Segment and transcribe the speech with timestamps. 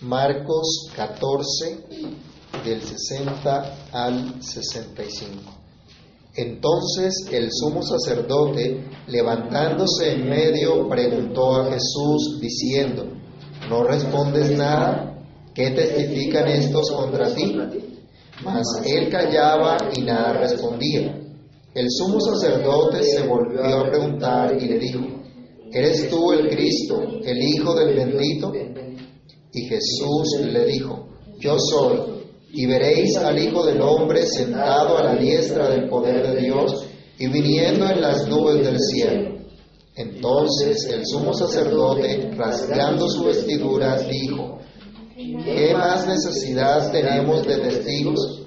[0.00, 1.76] Marcos 14,
[2.64, 5.58] del 60 al 65.
[6.36, 13.06] Entonces el sumo sacerdote, levantándose en medio, preguntó a Jesús, diciendo,
[13.68, 15.18] ¿no respondes nada?
[15.52, 17.56] ¿Qué testifican estos contra ti?
[18.44, 21.20] Mas él callaba y nada respondía.
[21.74, 25.00] El sumo sacerdote se volvió a preguntar y le dijo,
[25.72, 28.52] ¿eres tú el Cristo, el Hijo del bendito?
[29.52, 32.18] Y Jesús le dijo, yo soy
[32.52, 36.86] y veréis al Hijo del Hombre sentado a la diestra del poder de Dios
[37.18, 39.38] y viniendo en las nubes del cielo.
[39.94, 44.58] Entonces el sumo sacerdote, rasgando su vestidura, dijo,
[45.16, 48.42] ¿qué más necesidad tenemos de testigos?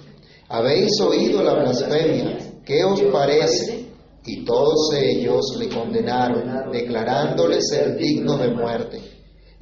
[0.47, 3.85] Habéis oído la blasfemia, ¿qué os parece?
[4.25, 9.10] Y todos ellos le condenaron, declarándole ser digno de muerte.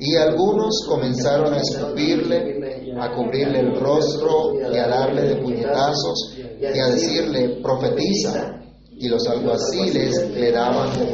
[0.01, 6.79] Y algunos comenzaron a escupirle, a cubrirle el rostro y a darle de puñetazos y
[6.79, 8.55] a decirle, profetiza.
[8.91, 11.05] Y los alguaciles le daban de.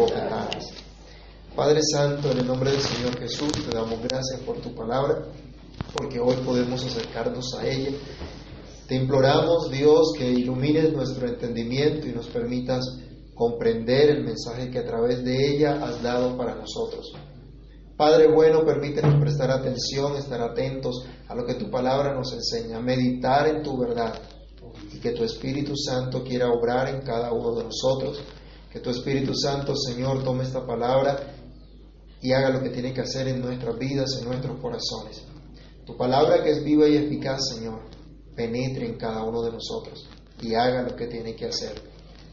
[1.55, 5.25] Padre Santo, en el nombre del Señor Jesús, te damos gracias por tu palabra,
[5.93, 7.91] porque hoy podemos acercarnos a ella.
[8.87, 12.83] Te imploramos, Dios, que ilumines nuestro entendimiento y nos permitas
[13.33, 17.13] comprender el mensaje que a través de ella has dado para nosotros.
[17.97, 23.47] Padre bueno, permítenos prestar atención, estar atentos a lo que tu palabra nos enseña, meditar
[23.47, 24.13] en tu verdad
[24.93, 28.21] y que tu Espíritu Santo quiera obrar en cada uno de nosotros.
[28.69, 31.17] Que tu Espíritu Santo, Señor, tome esta palabra
[32.21, 35.23] y haga lo que tiene que hacer en nuestras vidas, en nuestros corazones.
[35.85, 37.79] Tu palabra que es viva y eficaz, Señor,
[38.35, 40.09] penetre en cada uno de nosotros
[40.41, 41.81] y haga lo que tiene que hacer.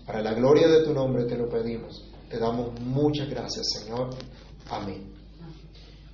[0.04, 2.10] Para la gloria de tu nombre te lo pedimos.
[2.28, 4.10] Te damos muchas gracias, Señor.
[4.68, 5.11] Amén.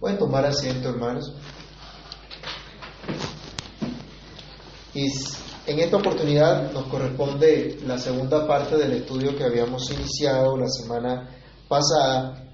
[0.00, 1.32] Pueden tomar asiento, hermanos.
[4.94, 5.06] Y
[5.66, 11.28] en esta oportunidad nos corresponde la segunda parte del estudio que habíamos iniciado la semana
[11.68, 12.44] pasada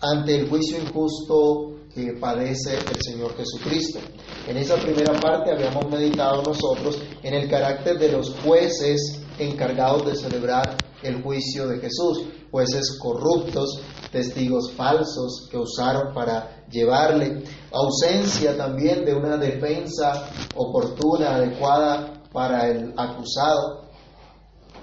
[0.00, 4.00] ante el juicio injusto que padece el Señor Jesucristo.
[4.48, 10.16] En esa primera parte habíamos meditado nosotros en el carácter de los jueces encargados de
[10.16, 13.80] celebrar el juicio de Jesús, jueces corruptos,
[14.10, 22.92] testigos falsos que usaron para llevarle, ausencia también de una defensa oportuna, adecuada para el
[22.96, 23.88] acusado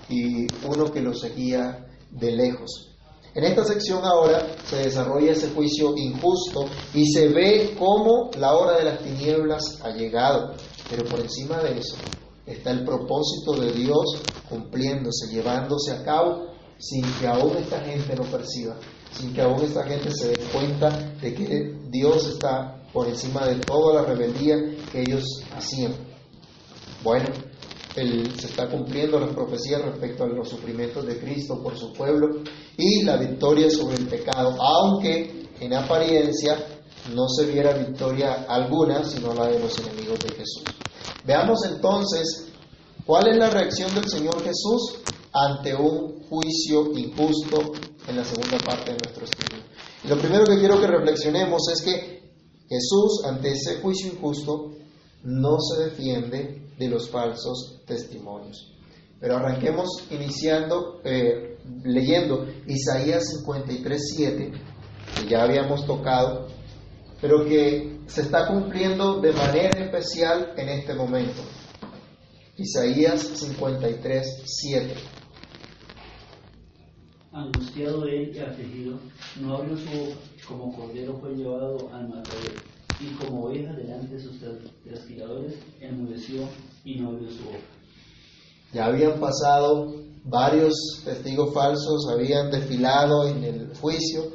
[0.10, 2.88] y uno que lo seguía de lejos.
[3.34, 8.78] En esta sección ahora se desarrolla ese juicio injusto y se ve cómo la hora
[8.78, 10.54] de las tinieblas ha llegado,
[10.90, 11.96] pero por encima de eso
[12.48, 16.48] está el propósito de Dios cumpliéndose, llevándose a cabo
[16.78, 18.76] sin que aún esta gente lo perciba,
[19.12, 20.90] sin que aún esta gente se dé cuenta
[21.22, 24.56] de que Dios está por encima de toda la rebeldía
[24.92, 25.24] que ellos
[25.56, 25.94] hacían.
[27.04, 27.28] Bueno,
[27.96, 32.44] se está cumpliendo las profecías respecto a los sufrimientos de Cristo por su pueblo
[32.78, 36.58] y la victoria sobre el pecado, aunque en apariencia
[37.16, 40.64] no se viera victoria alguna, sino la de los enemigos de Jesús.
[41.26, 42.48] Veamos entonces
[43.08, 45.00] cuál es la reacción del Señor Jesús
[45.34, 47.72] ante un juicio injusto
[48.06, 49.64] en la segunda parte de nuestro estudio.
[50.04, 52.18] Y lo primero que quiero que reflexionemos es que
[52.68, 54.74] Jesús ante ese juicio injusto
[55.24, 58.74] no se defiende de los falsos testimonios.
[59.20, 64.52] Pero arranquemos iniciando, eh, leyendo Isaías 53, 7,
[65.16, 66.48] que ya habíamos tocado,
[67.22, 71.42] pero que se está cumpliendo de manera especial en este momento.
[72.60, 74.96] Isaías 53, 7.
[77.32, 79.00] Angustiado él y afligido,
[79.40, 80.16] no abrió su boca,
[80.48, 82.56] como cordero fue llevado al matadero,
[83.00, 84.40] y como oveja delante de sus
[84.84, 86.50] trasquiladores, enmudeció
[86.84, 87.60] y no abrió su boca.
[88.74, 89.94] Ya habían pasado
[90.24, 90.74] varios
[91.06, 94.32] testigos falsos, habían desfilado en el juicio,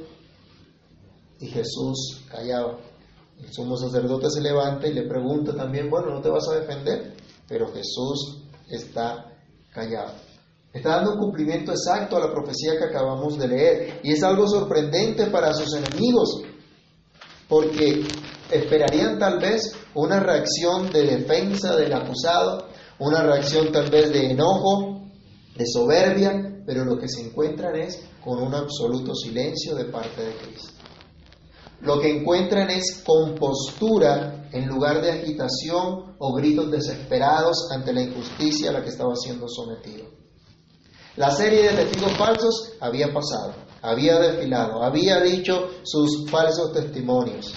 [1.41, 2.79] y Jesús callaba.
[3.41, 7.12] El sumo sacerdote se levanta y le pregunta también, bueno, ¿no te vas a defender?
[7.53, 9.27] Pero Jesús está
[9.75, 10.15] callado.
[10.73, 14.01] Está dando un cumplimiento exacto a la profecía que acabamos de leer.
[14.03, 16.41] Y es algo sorprendente para sus enemigos,
[17.47, 18.07] porque
[18.51, 22.69] esperarían tal vez una reacción de defensa del acusado,
[22.99, 25.03] una reacción tal vez de enojo,
[25.55, 30.33] de soberbia, pero lo que se encuentran es con un absoluto silencio de parte de
[30.37, 30.72] Cristo.
[31.83, 38.71] Lo que encuentran es compostura en lugar de agitación o gritos desesperados ante la injusticia
[38.71, 40.07] a la que estaba siendo sometido.
[41.17, 47.53] La serie de testigos falsos había pasado, había desfilado, había dicho sus falsos testimonios.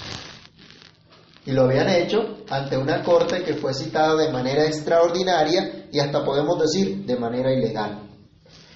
[1.45, 2.17] Y lo habían hecho
[2.49, 7.53] ante una corte que fue citada de manera extraordinaria y hasta podemos decir de manera
[7.53, 8.09] ilegal.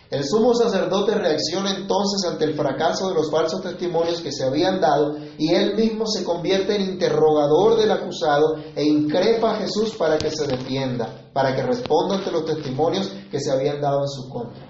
[0.09, 4.81] El sumo sacerdote reacciona entonces ante el fracaso de los falsos testimonios que se habían
[4.81, 10.17] dado y él mismo se convierte en interrogador del acusado e increpa a Jesús para
[10.17, 14.29] que se defienda, para que responda ante los testimonios que se habían dado en su
[14.29, 14.67] contra.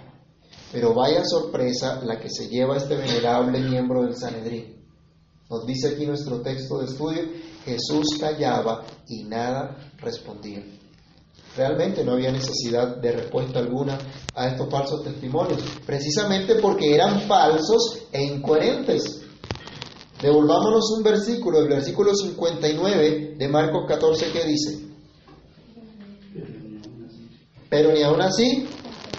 [0.74, 4.86] Pero vaya sorpresa la que se lleva este venerable miembro del Sanedrín.
[5.50, 7.24] Nos dice aquí nuestro texto de estudio,
[7.63, 10.78] Jesús callaba y nada respondía.
[11.59, 13.97] Realmente no había necesidad de respuesta alguna
[14.33, 19.25] a estos falsos testimonios, precisamente porque eran falsos e incoherentes.
[20.21, 24.88] Devolvámonos un versículo, el versículo 59 de Marcos 14, que dice,
[27.69, 28.69] pero ni aún así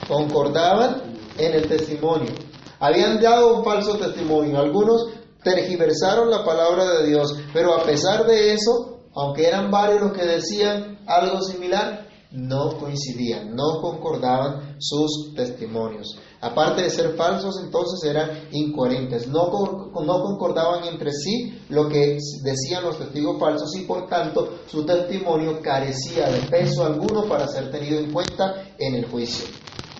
[0.08, 2.32] concordaban en el testimonio.
[2.78, 5.08] Habían dado un falso testimonio, algunos
[5.44, 10.25] tergiversaron la palabra de Dios, pero a pesar de eso, aunque eran varios los que
[10.25, 16.17] decían algo similar, no coincidían, no concordaban sus testimonios.
[16.41, 22.85] Aparte de ser falsos, entonces eran incoherentes, no, no concordaban entre sí lo que decían
[22.85, 27.99] los testigos falsos y por tanto su testimonio carecía de peso alguno para ser tenido
[27.99, 29.47] en cuenta en el juicio.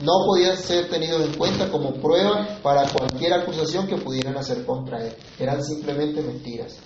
[0.03, 5.05] No podía ser tenido en cuenta como prueba para cualquier acusación que pudieran hacer contra
[5.07, 5.13] él.
[5.39, 6.79] Eran simplemente mentiras.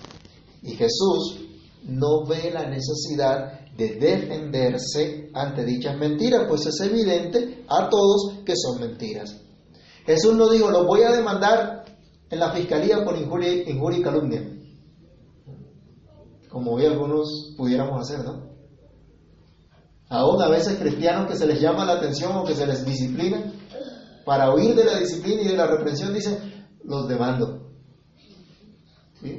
[0.61, 1.39] Y Jesús
[1.83, 8.53] no ve la necesidad de defenderse ante dichas mentiras, pues es evidente a todos que
[8.55, 9.41] son mentiras.
[10.05, 11.83] Jesús no dijo, lo voy a demandar
[12.29, 14.49] en la fiscalía por injuria, y calumnia,
[16.49, 18.55] como hoy algunos pudiéramos hacer, ¿no?
[20.07, 23.51] Aún a veces cristianos que se les llama la atención o que se les disciplina,
[24.25, 26.37] para huir de la disciplina y de la reprensión dicen,
[26.83, 27.71] los demando,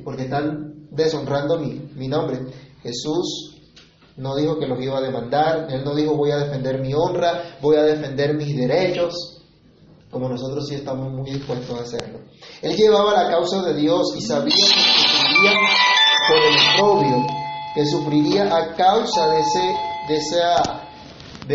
[0.05, 2.41] porque están deshonrando mi, mi nombre.
[2.83, 3.56] Jesús
[4.17, 7.59] no dijo que los iba a demandar, él no dijo voy a defender mi honra,
[7.61, 9.43] voy a defender mis derechos,
[10.11, 12.21] como nosotros sí estamos muy dispuestos a hacerlo.
[12.63, 15.53] Él llevaba la causa de Dios y sabía que sufriría
[16.29, 17.27] por el oprobio,
[17.75, 19.41] que sufriría a causa de,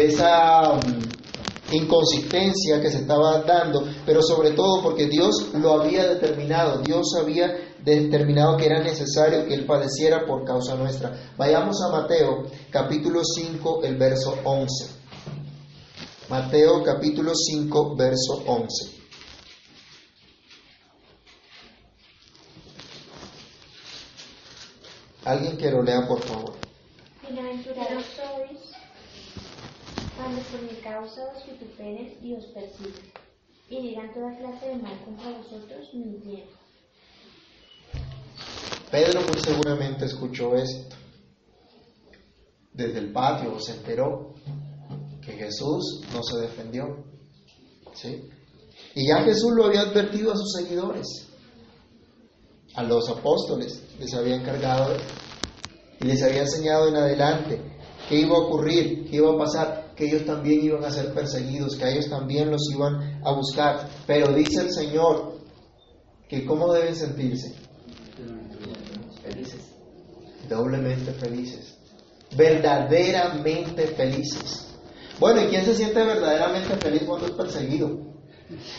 [0.05, 6.81] esa mm, inconsistencia que se estaba dando, pero sobre todo porque Dios lo había determinado,
[6.83, 11.33] Dios había determinado que era necesario que Él padeciera por causa nuestra.
[11.37, 15.01] Vayamos a Mateo capítulo 5, el verso 11.
[16.29, 19.01] Mateo capítulo 5, verso 11.
[25.25, 26.53] Alguien que lo lea, por favor.
[27.21, 28.71] Bienaventurados sois
[30.17, 32.45] cuando por mi causa os vituperen y os
[33.69, 36.60] y digan toda clase de mal contra vosotros mintiendo.
[38.91, 40.95] Pedro muy seguramente escuchó esto.
[42.73, 44.35] Desde el patio se enteró
[45.21, 47.05] que Jesús no se defendió.
[47.93, 48.29] ¿sí?
[48.95, 51.07] Y ya Jesús lo había advertido a sus seguidores,
[52.75, 54.97] a los apóstoles, les había encargado
[56.01, 57.61] y les había enseñado en adelante
[58.09, 61.77] qué iba a ocurrir, qué iba a pasar, que ellos también iban a ser perseguidos,
[61.77, 63.87] que ellos también los iban a buscar.
[64.05, 65.39] Pero dice el Señor
[66.27, 67.55] que cómo deben sentirse,
[70.49, 71.77] doblemente felices,
[72.35, 74.67] verdaderamente felices.
[75.19, 77.89] Bueno, ¿y quién se siente verdaderamente feliz cuando es perseguido?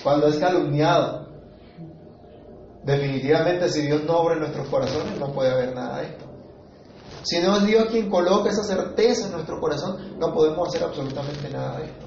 [0.02, 1.28] Cuando es calumniado.
[2.85, 6.25] Definitivamente si Dios no obra en nuestros corazones no puede haber nada de esto.
[7.23, 11.49] Si no es Dios quien coloca esa certeza en nuestro corazón, no podemos hacer absolutamente
[11.50, 12.06] nada de esto.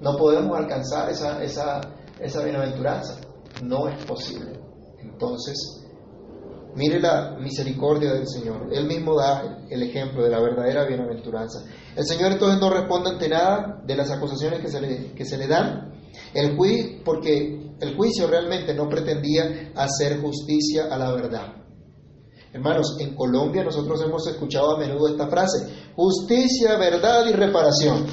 [0.00, 1.80] No podemos alcanzar esa, esa,
[2.20, 3.16] esa bienaventuranza.
[3.64, 4.52] No es posible.
[5.00, 5.85] Entonces,
[6.76, 8.68] Mire la misericordia del Señor.
[8.70, 11.64] Él mismo da el ejemplo de la verdadera bienaventuranza.
[11.96, 15.38] El Señor entonces no responde ante nada de las acusaciones que se le, que se
[15.38, 15.94] le dan,
[16.34, 16.54] el
[17.02, 21.54] porque el juicio realmente no pretendía hacer justicia a la verdad.
[22.52, 28.06] Hermanos, en Colombia nosotros hemos escuchado a menudo esta frase, justicia, verdad y reparación.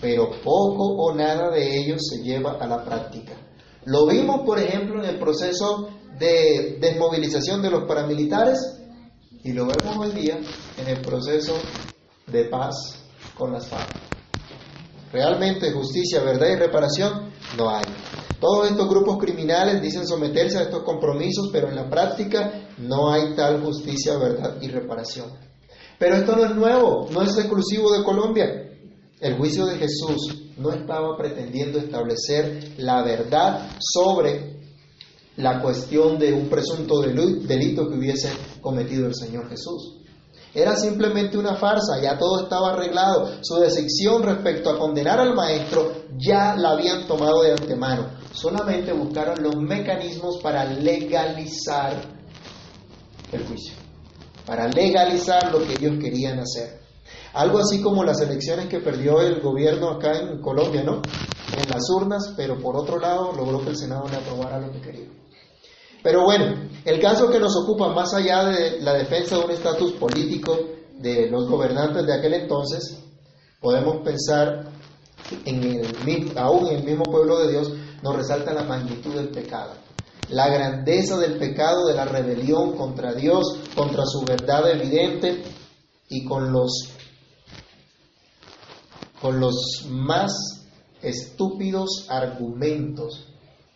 [0.00, 3.32] Pero poco o nada de ello se lleva a la práctica.
[3.84, 5.88] Lo vimos, por ejemplo, en el proceso
[6.22, 8.78] de desmovilización de los paramilitares
[9.42, 10.38] y lo vemos hoy día
[10.78, 11.52] en el proceso
[12.28, 12.76] de paz
[13.36, 13.90] con las FARC.
[15.12, 17.84] Realmente justicia, verdad y reparación no hay.
[18.38, 23.34] Todos estos grupos criminales dicen someterse a estos compromisos, pero en la práctica no hay
[23.34, 25.26] tal justicia, verdad y reparación.
[25.98, 28.70] Pero esto no es nuevo, no es exclusivo de Colombia.
[29.20, 34.61] El juicio de Jesús no estaba pretendiendo establecer la verdad sobre
[35.42, 38.30] la cuestión de un presunto delito que hubiese
[38.60, 39.98] cometido el Señor Jesús.
[40.54, 43.38] Era simplemente una farsa, ya todo estaba arreglado.
[43.40, 48.10] Su decisión respecto a condenar al maestro ya la habían tomado de antemano.
[48.32, 51.96] Solamente buscaron los mecanismos para legalizar
[53.32, 53.74] el juicio,
[54.46, 56.82] para legalizar lo que ellos querían hacer.
[57.32, 61.00] Algo así como las elecciones que perdió el gobierno acá en Colombia, ¿no?
[61.56, 64.80] En las urnas, pero por otro lado logró que el Senado le aprobara lo que
[64.80, 65.21] quería.
[66.02, 69.92] Pero bueno, el caso que nos ocupa más allá de la defensa de un estatus
[69.92, 70.58] político
[70.98, 72.98] de los gobernantes de aquel entonces,
[73.60, 74.64] podemos pensar
[75.44, 79.74] en el, aún en el mismo pueblo de Dios, nos resalta la magnitud del pecado,
[80.28, 85.44] la grandeza del pecado, de la rebelión contra Dios, contra su verdad evidente
[86.08, 86.90] y con los,
[89.20, 90.32] con los más
[91.00, 93.28] estúpidos argumentos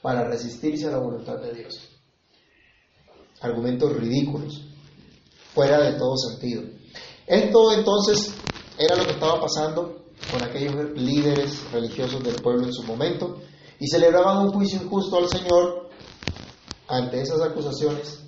[0.03, 1.86] para resistirse a la voluntad de Dios
[3.41, 4.63] argumentos ridículos,
[5.55, 6.63] fuera de todo sentido.
[7.27, 8.33] Esto entonces
[8.79, 13.39] era lo que estaba pasando con aquellos líderes religiosos del pueblo en su momento
[13.79, 15.89] y celebraban un juicio injusto al Señor
[16.89, 18.21] ante esas acusaciones.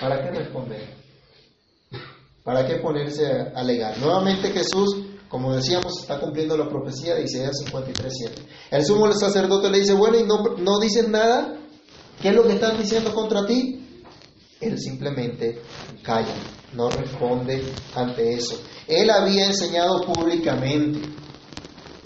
[0.00, 0.96] ¿Para qué responder?
[2.44, 3.98] ¿Para qué ponerse a alegar?
[3.98, 4.96] Nuevamente Jesús,
[5.28, 8.30] como decíamos, está cumpliendo la profecía de Isaías 53.7.
[8.70, 11.58] El sumo sacerdote le dice, bueno, ¿y no, no dicen nada?
[12.20, 13.87] ¿Qué es lo que están diciendo contra ti?
[14.60, 15.62] Él simplemente
[16.02, 16.34] calla,
[16.74, 17.62] no responde
[17.94, 18.60] ante eso.
[18.86, 21.00] Él había enseñado públicamente,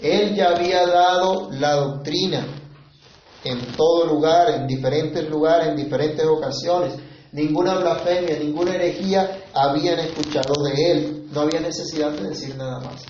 [0.01, 2.45] él ya había dado la doctrina
[3.43, 6.93] en todo lugar, en diferentes lugares, en diferentes ocasiones.
[7.31, 11.27] Ninguna blasfemia, ninguna herejía habían escuchado de él.
[11.31, 13.03] No había necesidad de decir nada más.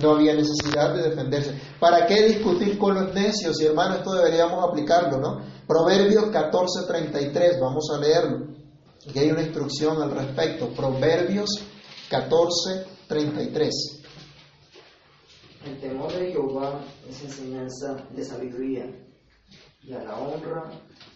[0.00, 1.54] No había necesidad de defenderse.
[1.80, 3.60] ¿Para qué discutir con los necios?
[3.60, 5.40] Y hermano, esto deberíamos aplicarlo, ¿no?
[5.66, 8.59] Proverbios 14:33, vamos a leerlo.
[9.06, 10.68] Y hay una instrucción al respecto.
[10.70, 11.48] Proverbios
[12.10, 14.02] 14, 33.
[15.64, 18.86] El temor de Jehová es enseñanza de sabiduría,
[19.82, 20.70] y a la honra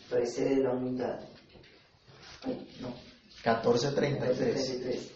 [0.08, 1.20] precede la humildad.
[2.80, 2.94] No.
[3.42, 5.10] 14.33.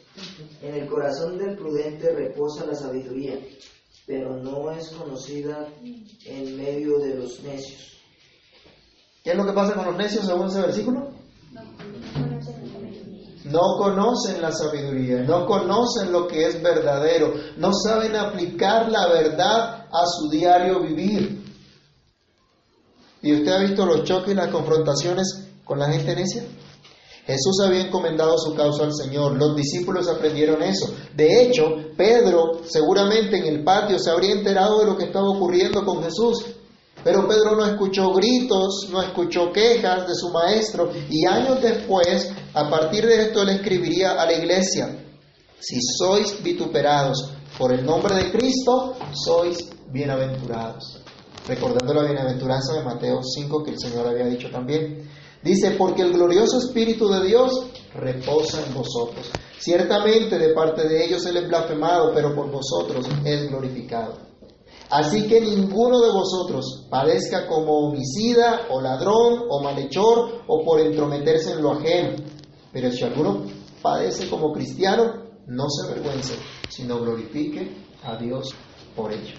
[0.63, 3.39] En el corazón del prudente reposa la sabiduría,
[4.07, 7.99] pero no es conocida en medio de los necios.
[9.23, 11.18] ¿Qué es lo que pasa con los necios según ese versículo?
[13.50, 19.87] No conocen la sabiduría, no conocen lo que es verdadero, no saben aplicar la verdad
[19.90, 21.45] a su diario vivir.
[23.23, 26.45] ¿Y usted ha visto los choques y las confrontaciones con la gente necia?
[27.26, 30.95] Jesús había encomendado su causa al Señor, los discípulos aprendieron eso.
[31.14, 31.64] De hecho,
[31.97, 36.43] Pedro seguramente en el patio se habría enterado de lo que estaba ocurriendo con Jesús
[37.05, 42.69] pero Pedro no escuchó gritos, no escuchó quejas de su maestro y años después, a
[42.69, 45.05] partir de esto, él escribiría a la iglesia,
[45.61, 51.02] si sois vituperados por el nombre de Cristo, sois bienaventurados.
[51.47, 55.09] Recordando la bienaventuranza de Mateo 5 que el Señor había dicho también.
[55.43, 59.31] Dice, porque el glorioso Espíritu de Dios reposa en vosotros.
[59.59, 64.28] Ciertamente de parte de ellos Él es blasfemado, pero por vosotros es glorificado.
[64.90, 71.52] Así que ninguno de vosotros padezca como homicida o ladrón o malhechor o por entrometerse
[71.52, 72.16] en lo ajeno.
[72.73, 73.45] Pero si alguno
[73.83, 76.35] padece como cristiano, no se avergüence,
[76.71, 78.54] sino glorifique a Dios
[78.97, 79.35] por ello.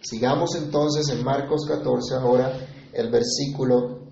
[0.00, 2.52] Sigamos entonces en Marcos 14 ahora
[2.92, 4.02] el versículo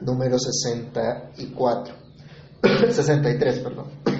[0.00, 1.94] número 64.
[2.90, 4.11] 63, perdón.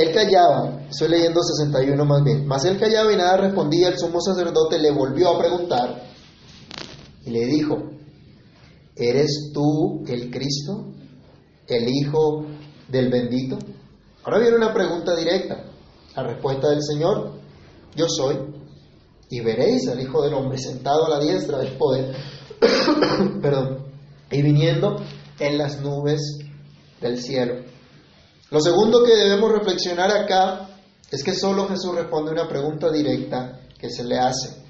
[0.00, 4.18] Él callaba, estoy leyendo 61 más bien, mas él callaba y nada respondía, el sumo
[4.18, 6.04] sacerdote le volvió a preguntar
[7.26, 7.76] y le dijo,
[8.96, 10.86] ¿eres tú el Cristo,
[11.68, 12.46] el Hijo
[12.88, 13.58] del bendito?
[14.24, 15.66] Ahora viene una pregunta directa,
[16.16, 17.32] la respuesta del Señor,
[17.94, 18.38] yo soy,
[19.28, 22.16] y veréis al Hijo del Hombre sentado a la diestra del poder,
[23.42, 23.84] perdón,
[24.30, 24.96] y viniendo
[25.38, 26.38] en las nubes
[27.02, 27.56] del cielo.
[28.50, 30.68] Lo segundo que debemos reflexionar acá
[31.10, 34.60] es que solo Jesús responde una pregunta directa que se le hace.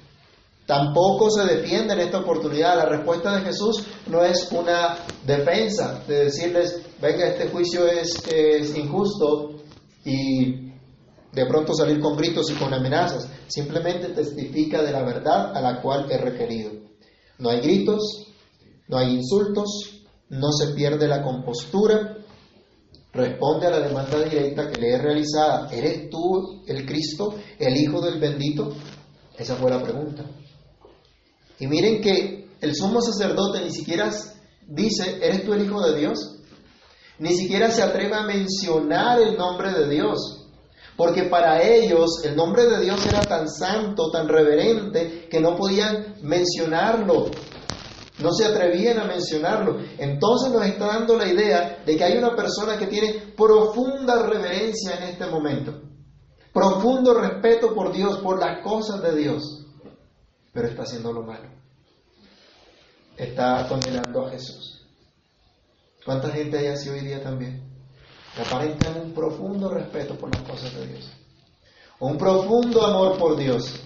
[0.67, 2.77] Tampoco se defiende en esta oportunidad.
[2.77, 8.13] La respuesta de Jesús no es una defensa de decirles, venga, este juicio es,
[8.77, 9.55] injusto
[10.05, 10.69] y
[11.31, 13.27] de pronto salir con gritos y con amenazas.
[13.47, 16.71] Simplemente testifica de la verdad a la cual he requerido.
[17.39, 18.27] No hay gritos,
[18.87, 22.17] no hay insultos, no se pierde la compostura,
[23.13, 28.01] responde a la demanda directa que le he realizada, ¿eres tú el Cristo, el Hijo
[28.01, 28.73] del bendito?
[29.37, 30.25] Esa fue la pregunta.
[31.59, 34.11] Y miren que el sumo sacerdote ni siquiera
[34.67, 36.37] dice, ¿eres tú el Hijo de Dios?
[37.21, 40.47] ni siquiera se atreve a mencionar el nombre de Dios.
[40.97, 46.15] Porque para ellos el nombre de Dios era tan santo, tan reverente, que no podían
[46.23, 47.29] mencionarlo.
[48.21, 49.79] No se atrevían a mencionarlo.
[49.97, 54.97] Entonces nos está dando la idea de que hay una persona que tiene profunda reverencia
[54.97, 55.81] en este momento.
[56.53, 59.65] Profundo respeto por Dios, por las cosas de Dios.
[60.53, 61.49] Pero está haciendo lo malo.
[63.17, 64.85] Está condenando a Jesús.
[66.05, 67.63] ¿Cuánta gente hay así hoy día también?
[68.35, 71.11] Que aparentan un profundo respeto por las cosas de Dios.
[71.99, 73.79] Un profundo amor por Dios.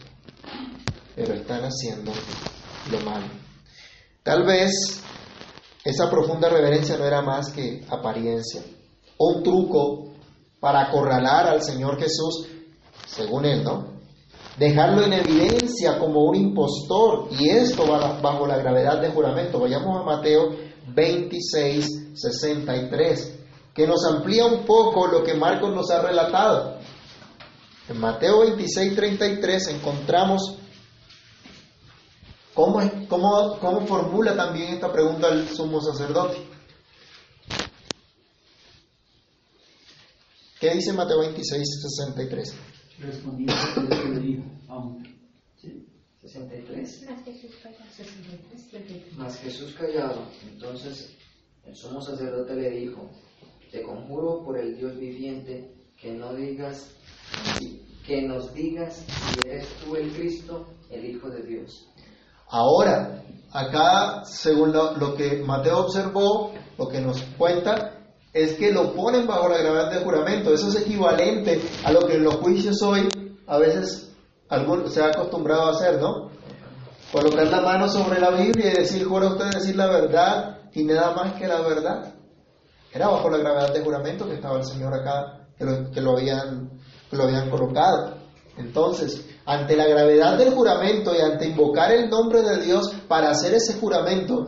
[1.16, 2.12] Pero están haciendo
[2.92, 3.45] lo malo.
[4.26, 4.72] Tal vez
[5.84, 8.64] esa profunda reverencia no era más que apariencia,
[9.20, 10.16] un truco
[10.60, 12.48] para acorralar al Señor Jesús,
[13.06, 13.86] según él, ¿no?
[14.58, 19.60] Dejarlo en evidencia como un impostor, y esto bajo la gravedad de juramento.
[19.60, 20.56] Vayamos a Mateo
[20.88, 23.40] 26, 63,
[23.76, 26.80] que nos amplía un poco lo que Marcos nos ha relatado.
[27.88, 30.58] En Mateo 26, 33 encontramos
[32.56, 36.38] ¿Cómo, cómo, cómo formula también esta pregunta el sumo sacerdote?
[40.62, 42.56] ¿Qué dice Mateo 26, 63?
[43.00, 45.14] Respondió y le dijo, aunque.
[45.58, 45.86] ¿sí?
[46.22, 47.06] 63.
[47.10, 47.84] Más Jesús callado.
[49.18, 50.28] Mas Jesús callado.
[50.50, 51.14] Entonces
[51.66, 53.10] el sumo sacerdote le dijo,
[53.70, 56.90] te conjuro por el Dios viviente que no digas,
[58.08, 61.90] que nos digas si eres tú el Cristo, el Hijo de Dios.
[62.50, 67.94] Ahora, acá, según lo, que Mateo observó, lo que nos cuenta,
[68.34, 70.54] es que lo ponen bajo la gravedad de juramento.
[70.54, 73.08] Eso es equivalente a lo que en los juicios hoy
[73.48, 74.12] a veces
[74.50, 76.30] algún, se ha acostumbrado a hacer, ¿no?
[77.12, 81.14] Colocar la mano sobre la Biblia y decir, jura usted decir la verdad y nada
[81.16, 82.14] más que la verdad.
[82.92, 86.18] Era bajo la gravedad de juramento que estaba el Señor acá, que lo, que lo
[86.18, 86.72] habían,
[87.10, 88.16] que lo habían colocado.
[88.58, 93.54] Entonces, ante la gravedad del juramento y ante invocar el nombre de Dios para hacer
[93.54, 94.48] ese juramento,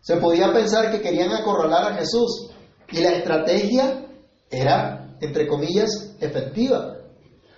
[0.00, 2.50] se podía pensar que querían acorralar a Jesús.
[2.90, 4.06] Y la estrategia
[4.50, 6.96] era, entre comillas, efectiva.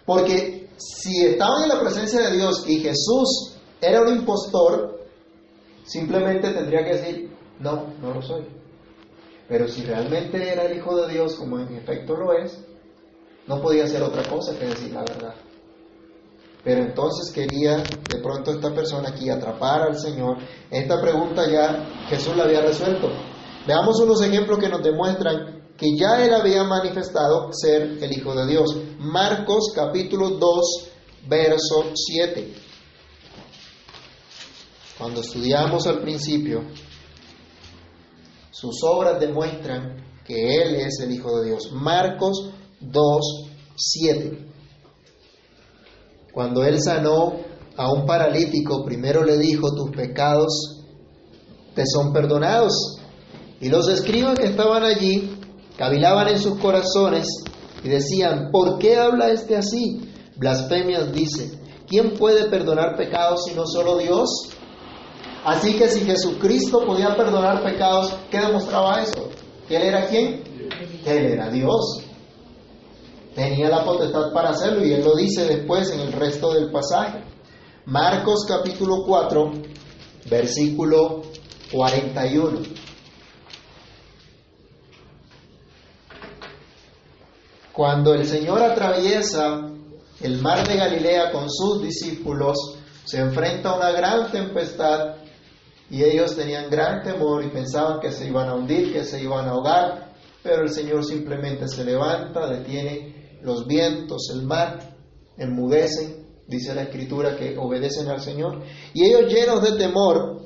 [0.06, 4.98] Porque si estaban en la presencia de Dios y Jesús era un impostor,
[5.84, 8.46] simplemente tendría que decir, no, no lo soy.
[9.46, 12.64] Pero si realmente era el Hijo de Dios, como en efecto lo es,
[13.46, 15.34] no podía hacer otra cosa que decir la verdad.
[16.62, 20.38] Pero entonces quería de pronto esta persona aquí atrapar al Señor.
[20.70, 23.08] Esta pregunta ya Jesús la había resuelto.
[23.66, 28.46] Veamos unos ejemplos que nos demuestran que ya él había manifestado ser el Hijo de
[28.46, 28.76] Dios.
[28.98, 30.90] Marcos capítulo 2,
[31.26, 32.54] verso 7.
[34.98, 36.62] Cuando estudiamos al principio,
[38.50, 41.72] sus obras demuestran que Él es el Hijo de Dios.
[41.72, 44.49] Marcos 2, 7.
[46.40, 47.34] Cuando Él sanó
[47.76, 50.80] a un paralítico, primero le dijo, tus pecados
[51.74, 52.98] te son perdonados.
[53.60, 55.38] Y los escribas que estaban allí
[55.76, 57.26] cavilaban en sus corazones
[57.84, 60.00] y decían, ¿por qué habla este así?
[60.38, 64.30] Blasfemias dice, ¿quién puede perdonar pecados si no solo Dios?
[65.44, 69.28] Así que si Jesucristo podía perdonar pecados, ¿qué demostraba eso?
[69.68, 70.42] ¿Que Él era quién?
[71.04, 72.02] Que Él era Dios.
[73.34, 77.22] Tenía la potestad para hacerlo y Él lo dice después en el resto del pasaje.
[77.86, 79.52] Marcos capítulo 4,
[80.28, 81.22] versículo
[81.72, 82.60] 41.
[87.72, 89.70] Cuando el Señor atraviesa
[90.20, 95.16] el mar de Galilea con sus discípulos, se enfrenta a una gran tempestad
[95.88, 99.46] y ellos tenían gran temor y pensaban que se iban a hundir, que se iban
[99.46, 100.12] a ahogar,
[100.42, 104.96] pero el Señor simplemente se levanta, detiene los vientos, el mar,
[105.36, 110.42] enmudecen, dice la escritura que obedecen al Señor, y ellos llenos de temor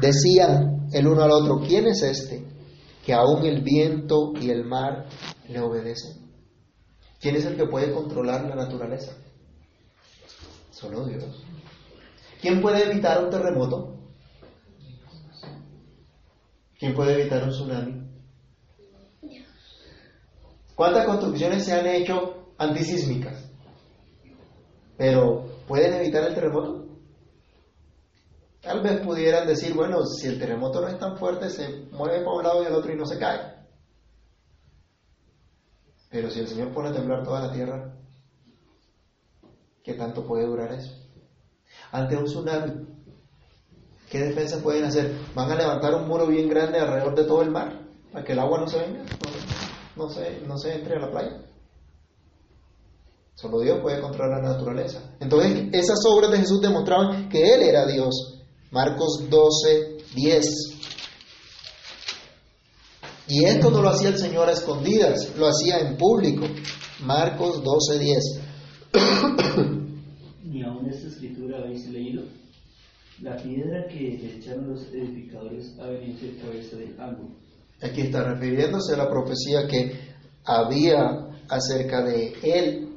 [0.00, 2.44] decían el uno al otro, ¿quién es este
[3.04, 5.06] que aún el viento y el mar
[5.48, 6.30] le obedecen?
[7.20, 9.12] ¿Quién es el que puede controlar la naturaleza?
[10.70, 11.44] Solo Dios.
[12.40, 13.96] ¿Quién puede evitar un terremoto?
[16.78, 17.99] ¿Quién puede evitar un tsunami?
[20.80, 23.50] ¿Cuántas construcciones se han hecho antisísmicas?
[24.96, 26.86] Pero, ¿pueden evitar el terremoto?
[28.62, 32.32] Tal vez pudieran decir, bueno, si el terremoto no es tan fuerte, se mueve para
[32.34, 33.56] un lado y al otro y no se cae.
[36.08, 37.94] Pero si el Señor pone a temblar toda la tierra,
[39.84, 40.94] ¿qué tanto puede durar eso?
[41.92, 42.86] Ante un tsunami,
[44.08, 45.14] ¿qué defensas pueden hacer?
[45.34, 47.80] ¿Van a levantar un muro bien grande alrededor de todo el mar?
[48.12, 49.04] para que el agua no se venga,
[50.00, 51.42] no, se, no se entre a la playa.
[53.34, 55.16] Solo Dios puede controlar la naturaleza.
[55.20, 58.42] Entonces, esas obras de Jesús demostraban que Él era Dios.
[58.70, 60.46] Marcos 12, 10.
[63.28, 66.46] Y esto no lo hacía el Señor a escondidas, lo hacía en público.
[67.02, 68.18] Marcos 12, 10.
[70.44, 72.24] Ni aún esta escritura habéis leído.
[73.20, 77.36] La piedra que echaron los edificadores ha venido cabeza del ángulo.
[77.82, 80.14] Aquí está refiriéndose a la profecía que
[80.44, 82.88] había acerca de Él.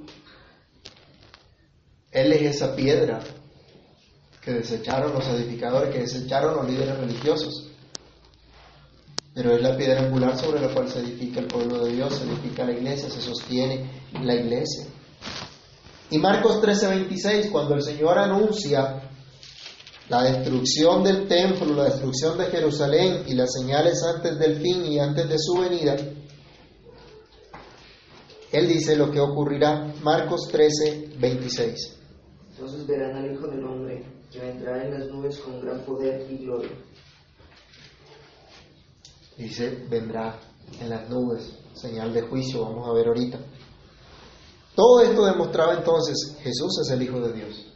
[2.11, 3.19] Él es esa piedra
[4.41, 7.69] que desecharon los edificadores, que desecharon los líderes religiosos.
[9.33, 12.23] Pero es la piedra angular sobre la cual se edifica el pueblo de Dios, se
[12.25, 13.89] edifica la iglesia, se sostiene
[14.21, 14.85] la iglesia.
[16.11, 19.09] Y Marcos 13:26, cuando el Señor anuncia
[20.09, 24.99] la destrucción del templo, la destrucción de Jerusalén y las señales antes del fin y
[24.99, 25.95] antes de su venida,
[28.51, 29.93] Él dice lo que ocurrirá.
[30.03, 31.75] Marcos 13:26.
[32.51, 36.37] Entonces verán al Hijo del Hombre que vendrá en las nubes con gran poder y
[36.37, 36.71] gloria.
[39.37, 40.39] Dice, vendrá
[40.79, 43.39] en las nubes, señal de juicio, vamos a ver ahorita.
[44.75, 47.72] Todo esto demostraba entonces, Jesús es el Hijo de Dios.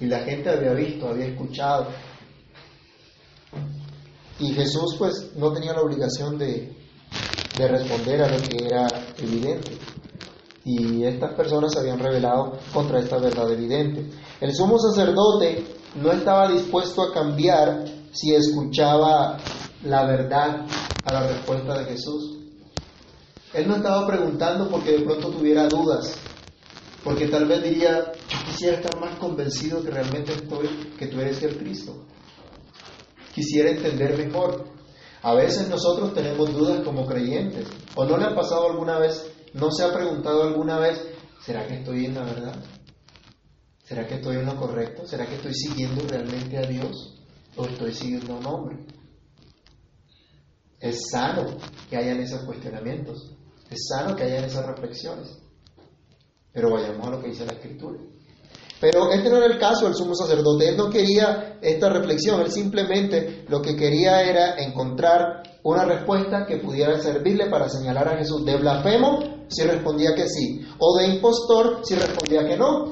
[0.00, 1.88] Y la gente había visto, había escuchado.
[4.38, 6.76] Y Jesús pues no tenía la obligación de,
[7.56, 8.86] de responder a lo que era
[9.18, 9.78] evidente.
[10.64, 14.10] Y estas personas se habían revelado contra esta verdad evidente.
[14.40, 19.38] El sumo sacerdote no estaba dispuesto a cambiar si escuchaba
[19.84, 20.66] la verdad
[21.04, 22.36] a la respuesta de Jesús.
[23.54, 26.14] Él no estaba preguntando porque de pronto tuviera dudas,
[27.04, 31.42] porque tal vez diría, yo quisiera estar más convencido que realmente estoy, que tú eres
[31.42, 32.06] el Cristo.
[33.34, 34.66] Quisiera entender mejor.
[35.22, 37.68] A veces nosotros tenemos dudas como creyentes.
[37.94, 41.00] ¿O no le ha pasado alguna vez, no se ha preguntado alguna vez,
[41.40, 42.64] ¿será que estoy en la verdad?
[43.84, 45.06] ¿Será que estoy en lo correcto?
[45.06, 47.22] ¿Será que estoy siguiendo realmente a Dios?
[47.56, 48.86] ¿O estoy siguiendo a un hombre?
[50.80, 51.56] Es sano
[51.88, 53.32] que hayan esos cuestionamientos.
[53.70, 55.45] Es sano que hayan esas reflexiones.
[56.56, 57.98] Pero vayamos a lo que dice la Escritura.
[58.80, 60.70] Pero este no era el caso del sumo sacerdote.
[60.70, 62.40] Él no quería esta reflexión.
[62.40, 68.16] Él simplemente lo que quería era encontrar una respuesta que pudiera servirle para señalar a
[68.16, 72.90] Jesús de blasfemo si respondía que sí, o de impostor si respondía que no.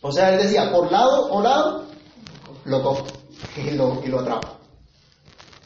[0.00, 1.84] O sea, él decía, por lado o lado,
[2.64, 3.04] lo cojo
[3.58, 4.58] y lo, y lo atrapa.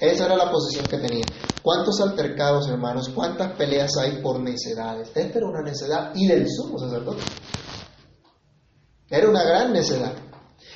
[0.01, 1.25] Esa era la posición que tenía.
[1.63, 3.11] ¿Cuántos altercados, hermanos?
[3.11, 5.11] ¿Cuántas peleas hay por necedades?
[5.15, 7.23] Esta era una necedad y del sumo sacerdote.
[9.11, 10.15] Era una gran necedad.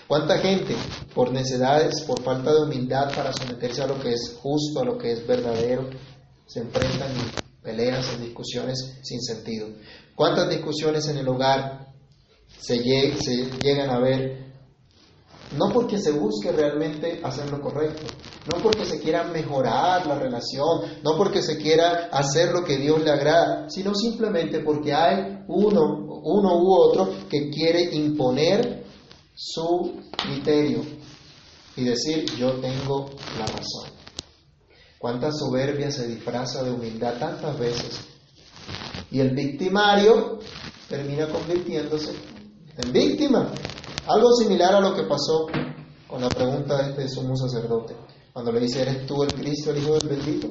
[0.07, 0.77] ¿Cuánta gente
[1.14, 4.99] por necedades, por falta de humildad para someterse a lo que es justo, a lo
[4.99, 5.88] que es verdadero,
[6.47, 9.68] se enfrentan en peleas, en discusiones sin sentido?
[10.14, 11.94] ¿Cuántas discusiones en el hogar
[12.61, 14.44] se, se llegan a ver
[15.57, 18.03] no porque se busque realmente hacer lo correcto,
[18.52, 23.02] no porque se quiera mejorar la relación, no porque se quiera hacer lo que Dios
[23.02, 28.85] le agrada, sino simplemente porque hay uno, uno u otro que quiere imponer
[29.35, 30.83] su criterio
[31.76, 33.90] y decir yo tengo la razón.
[34.98, 38.00] Cuánta soberbia se disfraza de humildad tantas veces.
[39.11, 40.38] Y el victimario
[40.88, 42.12] termina convirtiéndose
[42.76, 43.50] en víctima.
[44.07, 45.46] Algo similar a lo que pasó
[46.09, 47.94] con la pregunta de este sumo sacerdote,
[48.35, 50.49] cuando le dice, ¿eres tú el Cristo, el Hijo del bendito?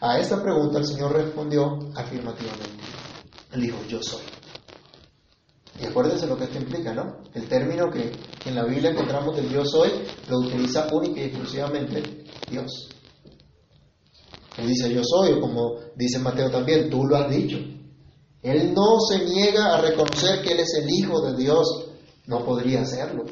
[0.00, 2.82] A esta pregunta el Señor respondió afirmativamente.
[3.52, 4.24] Él dijo, yo soy.
[5.80, 7.18] Y acuérdense lo que esto implica, ¿no?
[7.32, 8.10] El término que,
[8.44, 9.90] en la Biblia encontramos del yo soy
[10.28, 12.88] lo utiliza única y exclusivamente Dios.
[14.58, 17.58] Él dice yo soy, o como dice Mateo también, tú lo has dicho.
[18.42, 21.90] Él no se niega a reconocer que Él es el Hijo de Dios,
[22.26, 23.24] no podría hacerlo.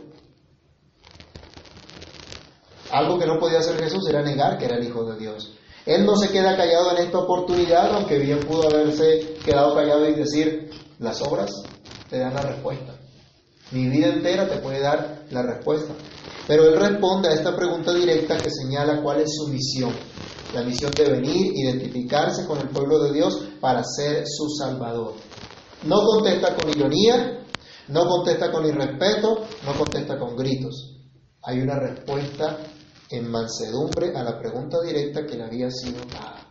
[2.93, 5.55] Algo que no podía hacer Jesús era negar que era el Hijo de Dios.
[5.87, 10.15] Él no se queda callado en esta oportunidad, aunque bien pudo haberse quedado callado y
[10.15, 11.51] decir, las obras
[12.11, 12.95] te dan la respuesta.
[13.73, 15.95] Mi vida entera te puede dar la respuesta.
[16.47, 19.93] Pero él responde a esta pregunta directa que señala cuál es su misión.
[20.55, 25.15] La misión de venir, identificarse con el pueblo de Dios para ser su Salvador.
[25.85, 27.43] No contesta con ironía,
[27.89, 30.99] no contesta con irrespeto, no contesta con gritos.
[31.43, 32.59] Hay una respuesta
[33.13, 36.47] en mansedumbre a la pregunta directa que le había sido dada.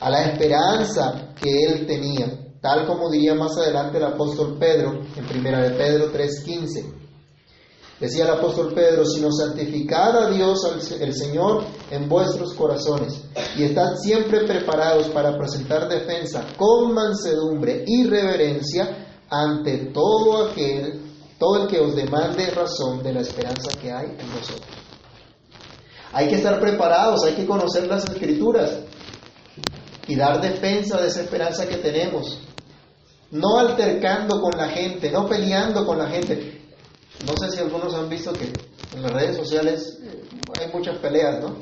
[0.00, 5.24] A la esperanza que él tenía, tal como diría más adelante el apóstol Pedro en
[5.24, 7.04] 1 de Pedro 3:15.
[8.00, 10.60] Decía el apóstol Pedro, sino santificad a Dios
[11.00, 13.22] el Señor en vuestros corazones
[13.56, 21.00] y estad siempre preparados para presentar defensa con mansedumbre y reverencia ante todo aquel,
[21.38, 24.83] todo el que os demande razón de la esperanza que hay en nosotros.
[26.14, 28.78] Hay que estar preparados, hay que conocer las escrituras
[30.06, 32.40] y dar defensa de esa esperanza que tenemos.
[33.32, 36.62] No altercando con la gente, no peleando con la gente.
[37.26, 38.44] No sé si algunos han visto que
[38.94, 39.98] en las redes sociales
[40.60, 41.56] hay muchas peleas, ¿no?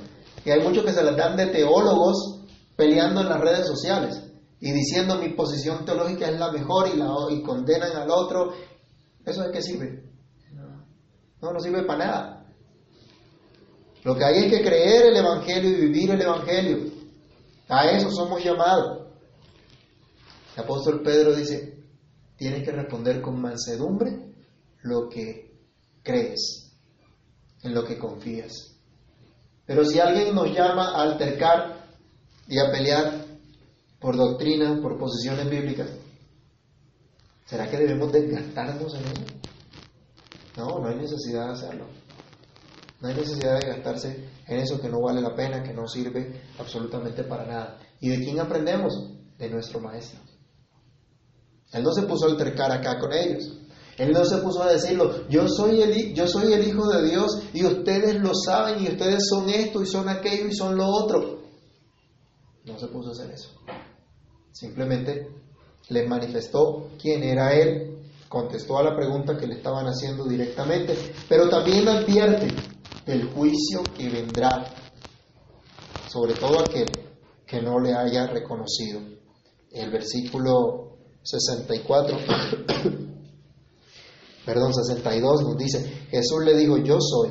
[0.44, 2.40] Y hay muchos que se las dan de teólogos
[2.76, 4.22] peleando en las redes sociales
[4.60, 8.52] y diciendo mi posición teológica es la mejor y, la, y condenan al otro.
[9.24, 10.04] ¿Eso de qué sirve?
[11.40, 12.31] No, no sirve para nada.
[14.04, 16.90] Lo que hay es que creer el Evangelio y vivir el Evangelio.
[17.68, 19.06] A eso somos llamados.
[20.56, 21.78] El apóstol Pedro dice,
[22.36, 24.34] tienes que responder con mansedumbre
[24.82, 25.52] lo que
[26.02, 26.72] crees,
[27.62, 28.76] en lo que confías.
[29.64, 31.86] Pero si alguien nos llama a altercar
[32.48, 33.24] y a pelear
[34.00, 35.88] por doctrina, por posiciones bíblicas,
[37.46, 39.24] ¿será que debemos desgastarnos en eso?
[40.56, 42.01] No, no hay necesidad de hacerlo.
[43.02, 46.40] No hay necesidad de gastarse en eso que no vale la pena, que no sirve
[46.60, 47.78] absolutamente para nada.
[47.98, 48.94] ¿Y de quién aprendemos?
[49.36, 50.20] De nuestro Maestro.
[51.72, 53.58] Él no se puso a altercar acá con ellos.
[53.98, 57.42] Él no se puso a decirlo, yo soy, el, yo soy el Hijo de Dios
[57.52, 61.42] y ustedes lo saben y ustedes son esto y son aquello y son lo otro.
[62.64, 63.50] No se puso a hacer eso.
[64.52, 65.28] Simplemente
[65.88, 70.96] les manifestó quién era Él, contestó a la pregunta que le estaban haciendo directamente,
[71.28, 72.48] pero también advierte
[73.06, 74.64] del juicio que vendrá
[76.08, 76.90] sobre todo aquel
[77.46, 79.00] que no le haya reconocido.
[79.70, 82.18] El versículo 64
[84.44, 87.30] perdón, 62 nos dice, Jesús le dijo, yo soy.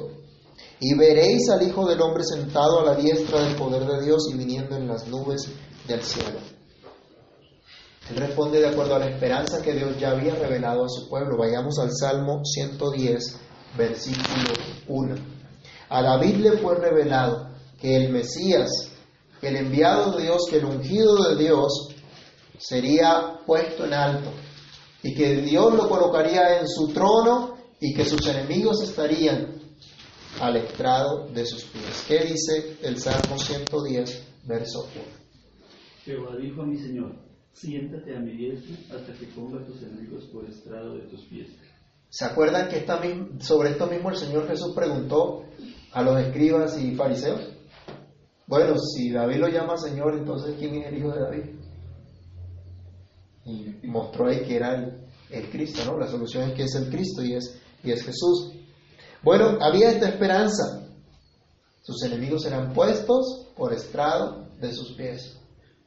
[0.79, 4.37] Y veréis al Hijo del Hombre sentado a la diestra del poder de Dios y
[4.37, 5.47] viniendo en las nubes
[5.87, 6.39] del cielo.
[8.09, 11.37] Él responde de acuerdo a la esperanza que Dios ya había revelado a su pueblo.
[11.37, 13.37] Vayamos al Salmo 110,
[13.77, 14.53] versículo
[14.87, 15.30] 1.
[15.93, 18.69] A David le fue revelado que el Mesías,
[19.41, 21.89] el enviado de Dios, que el ungido de Dios,
[22.57, 24.31] sería puesto en alto
[25.03, 29.59] y que Dios lo colocaría en su trono y que sus enemigos estarían
[30.39, 32.05] al estrado de sus pies.
[32.07, 35.03] ¿Qué dice el Salmo 110, verso 1?
[36.05, 37.17] Jehová dijo a mi Señor,
[37.51, 41.49] siéntate a mi diestra hasta que ponga tus enemigos por estrado de tus pies.
[42.07, 43.01] ¿Se acuerdan que esta,
[43.39, 45.43] sobre esto mismo el Señor Jesús preguntó
[45.93, 47.41] a los escribas y fariseos?
[48.47, 51.43] Bueno, si David lo llama Señor, entonces ¿quién es el hijo de David?
[53.45, 54.75] y mostró ahí que era
[55.29, 55.97] el, Cristo, ¿no?
[55.97, 58.51] La solución es que es el Cristo y es, y es Jesús.
[59.23, 60.87] Bueno, había esta esperanza.
[61.81, 65.37] Sus enemigos serán puestos por estrado de sus pies.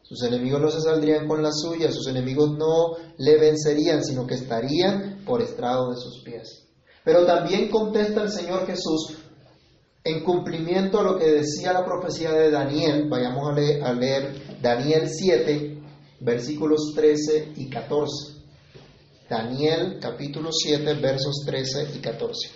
[0.03, 4.35] Sus enemigos no se saldrían con la suya, sus enemigos no le vencerían, sino que
[4.35, 6.67] estarían por estrado de sus pies.
[7.05, 9.19] Pero también contesta el Señor Jesús
[10.05, 13.09] en cumplimiento a lo que decía la profecía de Daniel.
[13.09, 15.79] Vayamos a leer, a leer Daniel 7,
[16.21, 18.35] versículos 13 y 14.
[19.29, 22.51] Daniel capítulo 7 versos 13 y 14.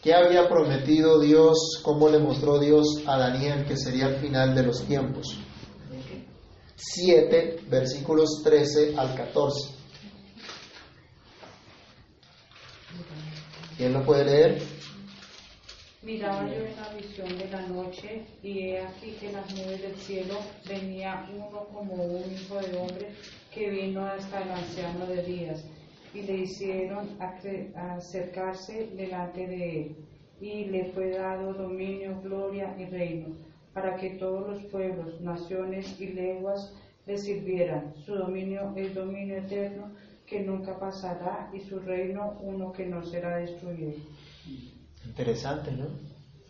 [0.00, 1.80] ¿Qué había prometido Dios?
[1.82, 5.36] ¿Cómo le mostró Dios a Daniel que sería el final de los tiempos?
[6.76, 9.75] 7 versículos 13 al 14.
[13.76, 14.58] ¿Quién lo puede leer?
[16.02, 19.82] Miraba yo en la visión de la noche, y he aquí que en las nubes
[19.82, 23.08] del cielo venía uno como un hijo de hombre
[23.52, 25.64] que vino hasta el anciano de días,
[26.14, 27.18] y le hicieron
[27.76, 29.96] acercarse delante de él,
[30.40, 33.36] y le fue dado dominio, gloria y reino,
[33.74, 36.72] para que todos los pueblos, naciones y lenguas
[37.04, 37.92] le sirvieran.
[38.06, 39.90] Su dominio es dominio eterno
[40.26, 43.92] que nunca pasará, y su reino uno que no será destruido.
[45.04, 45.86] Interesante, ¿no?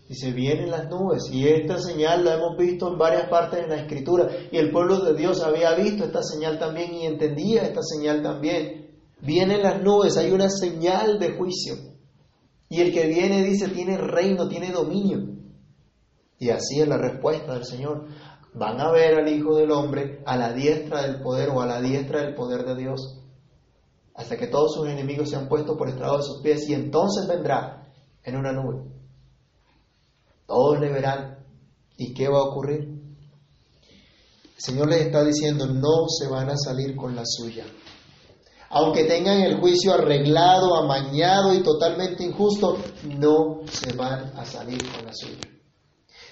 [0.09, 1.25] Se vienen las nubes.
[1.33, 4.29] Y esta señal la hemos visto en varias partes de la escritura.
[4.51, 8.87] Y el pueblo de Dios había visto esta señal también y entendía esta señal también.
[9.21, 11.75] Vienen las nubes, hay una señal de juicio.
[12.69, 15.37] Y el que viene dice, tiene reino, tiene dominio.
[16.39, 18.07] Y así es la respuesta del Señor.
[18.55, 21.81] Van a ver al Hijo del Hombre a la diestra del poder o a la
[21.81, 23.26] diestra del poder de Dios.
[24.17, 26.69] Hasta que todos sus enemigos se han puesto por estrado de sus pies.
[26.69, 27.93] Y entonces vendrá
[28.25, 28.83] en una nube.
[30.47, 31.39] Todos le verán.
[31.99, 32.81] ¿Y qué va a ocurrir?
[34.57, 37.65] El Señor les está diciendo, no se van a salir con la suya.
[38.71, 45.05] Aunque tengan el juicio arreglado, amañado y totalmente injusto, no se van a salir con
[45.05, 45.57] la suya.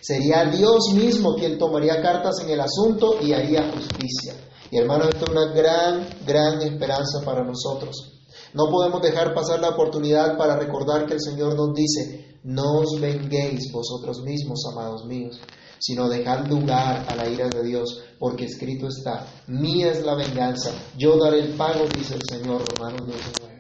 [0.01, 4.35] Sería Dios mismo quien tomaría cartas en el asunto y haría justicia.
[4.75, 8.25] Y hermanos, esto es una gran, gran esperanza para nosotros.
[8.55, 13.01] No podemos dejar pasar la oportunidad para recordar que el Señor nos dice, no os
[13.01, 15.39] venguéis vosotros mismos, amados míos,
[15.79, 20.73] sino dejad lugar a la ira de Dios, porque escrito está, mía es la venganza,
[20.99, 23.55] yo daré el pago, dice el Señor, Romanos 19.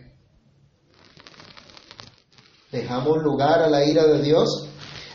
[2.72, 4.66] Dejamos lugar a la ira de Dios.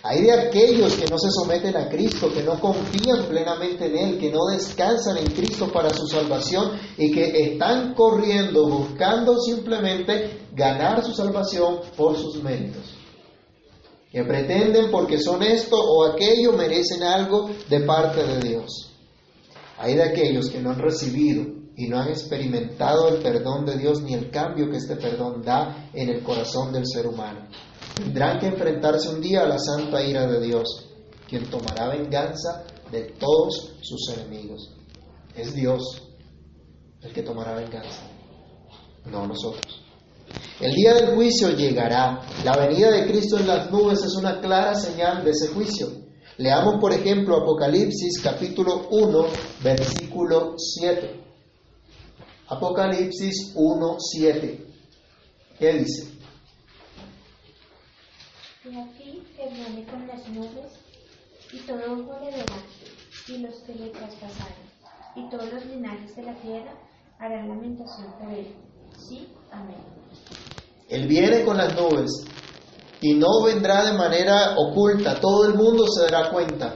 [0.09, 4.17] Hay de aquellos que no se someten a Cristo, que no confían plenamente en Él,
[4.17, 11.05] que no descansan en Cristo para su salvación y que están corriendo buscando simplemente ganar
[11.05, 12.95] su salvación por sus méritos
[14.11, 18.91] que pretenden porque son esto o aquello merecen algo de parte de Dios.
[19.77, 21.45] Hay de aquellos que no han recibido
[21.77, 25.91] y no han experimentado el perdón de Dios ni el cambio que este perdón da
[25.93, 27.47] en el corazón del ser humano.
[27.99, 30.88] Tendrán que enfrentarse un día a la santa ira de Dios,
[31.27, 34.71] quien tomará venganza de todos sus enemigos.
[35.35, 35.81] Es Dios
[37.01, 38.03] el que tomará venganza,
[39.05, 39.83] no nosotros.
[40.62, 42.21] El día del juicio llegará.
[42.45, 45.88] La venida de Cristo en las nubes es una clara señal de ese juicio.
[46.38, 49.25] Leamos, por ejemplo, Apocalipsis capítulo 1,
[49.62, 51.19] versículo 7.
[52.47, 54.65] Apocalipsis 1, 7.
[55.59, 56.18] ¿Qué dice?
[58.69, 60.71] Y aquí viene con las nubes,
[61.51, 62.55] y todo ojo le verá,
[63.27, 64.69] y los que le traspasaron,
[65.15, 66.73] y todos los linajes de la tierra
[67.17, 68.55] harán lamentación por él.
[68.95, 69.77] Sí, amén.
[70.88, 72.12] Él viene con las nubes
[73.01, 76.75] y no vendrá de manera oculta, todo el mundo se dará cuenta.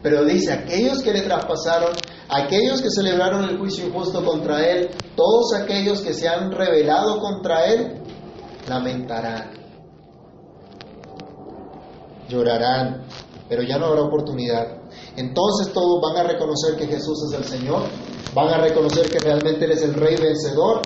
[0.00, 1.96] Pero dice, aquellos que le traspasaron,
[2.28, 7.66] aquellos que celebraron el juicio injusto contra él, todos aquellos que se han rebelado contra
[7.66, 8.00] él,
[8.68, 9.61] lamentarán,
[12.32, 13.06] llorarán,
[13.48, 14.82] pero ya no habrá oportunidad.
[15.16, 17.82] Entonces todos van a reconocer que Jesús es el Señor,
[18.34, 20.82] van a reconocer que realmente Él es el Rey vencedor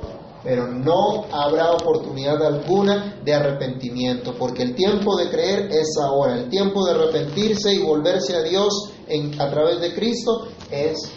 [0.47, 6.49] pero no habrá oportunidad alguna de arrepentimiento, porque el tiempo de creer es ahora, el
[6.49, 8.93] tiempo de arrepentirse y volverse a Dios
[9.41, 11.11] a través de Cristo es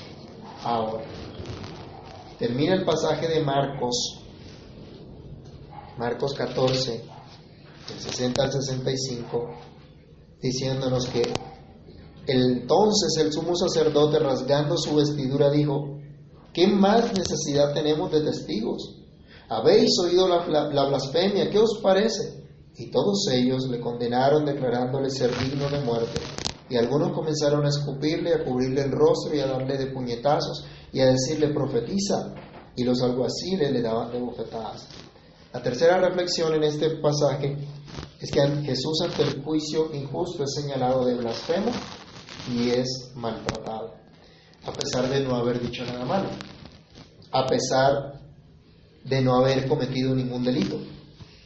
[0.63, 1.03] ahora.
[2.39, 4.19] Termina el pasaje de Marcos,
[5.99, 7.03] Marcos 14,
[7.87, 9.49] del 60 al 65,
[10.41, 11.23] diciéndonos que
[12.27, 15.97] entonces el sumo sacerdote rasgando su vestidura dijo,
[16.53, 18.99] ¿qué más necesidad tenemos de testigos?
[19.49, 22.43] habéis oído la, blasfemia, ¿qué os parece?
[22.75, 26.21] Y todos ellos le condenaron declarándole ser digno de muerte.
[26.69, 31.01] Y algunos comenzaron a escupirle, a cubrirle el rostro y a darle de puñetazos y
[31.01, 32.33] a decirle profetiza.
[32.75, 34.87] Y los alguaciles le daban de bofetadas.
[35.51, 37.57] La tercera reflexión en este pasaje
[38.19, 41.71] es que Jesús ante el juicio injusto es señalado de blasfemo
[42.53, 43.93] y es maltratado,
[44.65, 46.29] a pesar de no haber dicho nada malo,
[47.31, 48.19] a pesar
[49.05, 50.77] de no haber cometido ningún delito.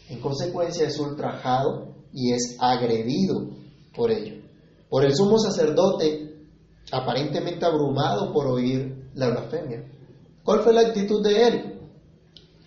[0.09, 3.49] En consecuencia es ultrajado y es agredido
[3.95, 4.41] por ello.
[4.89, 6.47] Por el sumo sacerdote,
[6.91, 9.85] aparentemente abrumado por oír la blasfemia.
[10.43, 11.79] ¿Cuál fue la actitud de él?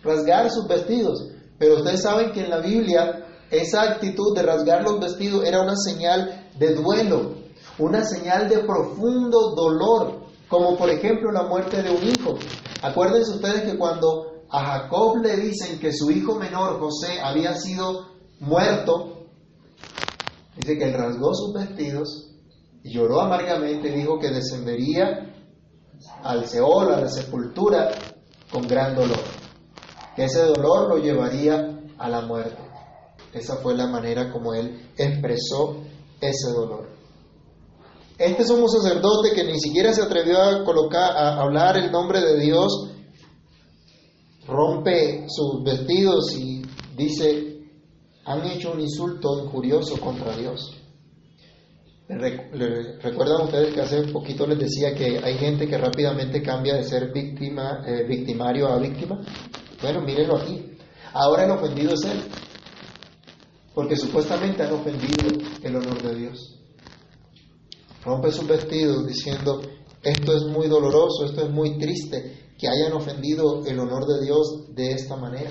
[0.02, 1.28] Rasgar sus vestidos.
[1.58, 5.76] Pero ustedes saben que en la Biblia esa actitud de rasgar los vestidos era una
[5.76, 7.34] señal de duelo,
[7.78, 12.38] una señal de profundo dolor, como por ejemplo la muerte de un hijo.
[12.82, 18.06] Acuérdense ustedes que cuando a Jacob le dicen que su hijo menor, José, había sido
[18.40, 19.26] muerto,
[20.56, 22.30] dice que él rasgó sus vestidos
[22.82, 25.32] y lloró amargamente y dijo que descendería
[26.22, 27.90] al Seol, a la sepultura,
[28.50, 29.18] con gran dolor.
[30.14, 32.65] Que ese dolor lo llevaría a la muerte.
[33.36, 35.76] Esa fue la manera como él expresó
[36.20, 36.88] ese dolor.
[38.18, 42.40] Este sumo sacerdote que ni siquiera se atrevió a colocar a hablar el nombre de
[42.40, 42.92] Dios
[44.46, 46.62] rompe sus vestidos y
[46.96, 47.58] dice,
[48.24, 50.72] han hecho un insulto injurioso contra Dios.
[52.08, 57.12] ¿Recuerdan ustedes que hace poquito les decía que hay gente que rápidamente cambia de ser
[57.12, 59.20] víctima, eh, victimario a víctima?
[59.82, 60.78] Bueno, mírenlo aquí.
[61.12, 62.22] Ahora el ofendido es él,
[63.76, 66.58] porque supuestamente han ofendido el honor de Dios.
[68.02, 69.60] Rompe sus vestidos diciendo,
[70.02, 74.74] esto es muy doloroso, esto es muy triste, que hayan ofendido el honor de Dios
[74.74, 75.50] de esta manera.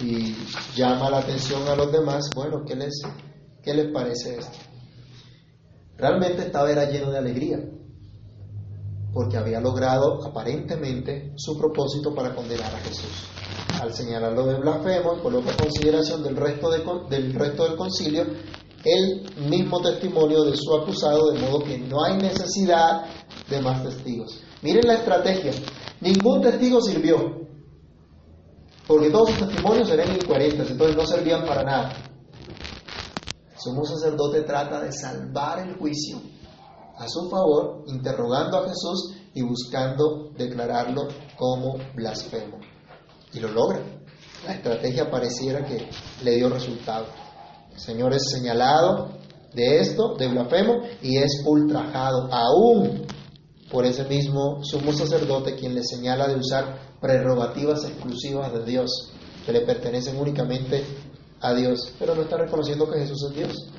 [0.00, 0.34] Y
[0.74, 3.02] llama la atención a los demás, bueno, ¿qué les,
[3.62, 4.58] qué les parece esto?
[5.98, 7.58] Realmente estaba era lleno de alegría.
[9.12, 13.28] Porque había logrado aparentemente su propósito para condenar a Jesús.
[13.80, 16.70] Al señalarlo de blasfemo y coloca consideración del resto,
[17.08, 18.26] del resto del concilio
[18.84, 23.06] el mismo testimonio de su acusado, de modo que no hay necesidad
[23.48, 24.40] de más testigos.
[24.62, 25.52] Miren la estrategia.
[26.00, 27.48] Ningún testigo sirvió,
[28.86, 31.92] porque todos sus testimonios eran incoherentes, entonces no servían para nada.
[33.52, 36.20] El sumo sacerdote trata de salvar el juicio
[36.98, 42.58] a su favor, interrogando a Jesús y buscando declararlo como blasfemo.
[43.32, 43.80] Y lo logra.
[44.46, 45.88] La estrategia pareciera que
[46.22, 47.06] le dio resultado.
[47.72, 49.10] El Señor es señalado
[49.54, 53.06] de esto, de blasfemo, y es ultrajado aún
[53.70, 59.12] por ese mismo sumo sacerdote quien le señala de usar prerrogativas exclusivas de Dios,
[59.44, 60.84] que le pertenecen únicamente
[61.40, 63.70] a Dios, pero no está reconociendo que Jesús es Dios.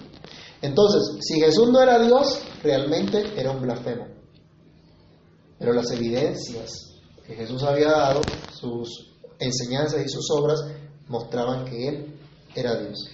[0.62, 4.08] Entonces, si Jesús no era Dios, realmente era un blasfemo.
[5.58, 6.72] Pero las evidencias
[7.26, 8.22] que Jesús había dado,
[8.54, 10.60] sus enseñanzas y sus obras,
[11.08, 12.20] mostraban que Él
[12.56, 13.08] era Dios.